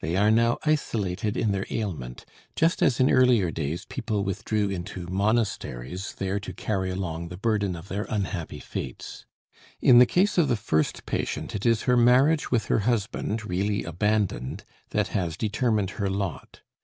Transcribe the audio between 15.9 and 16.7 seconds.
her lot.